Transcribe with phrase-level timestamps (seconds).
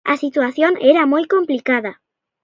[0.13, 1.91] A situación era moi complicada.